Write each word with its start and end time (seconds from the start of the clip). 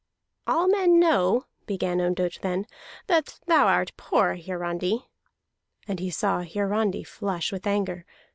"All 0.47 0.67
men 0.67 0.99
know," 0.99 1.45
began 1.67 2.01
Ondott 2.01 2.39
then, 2.41 2.65
"that 3.05 3.39
thou 3.45 3.67
art 3.67 3.91
poor, 3.97 4.33
Hiarandi." 4.33 5.07
And 5.87 5.99
he 5.99 6.09
saw 6.09 6.41
Hiarandi 6.41 7.03
flush 7.03 7.51
with 7.51 7.67
anger. 7.67 8.07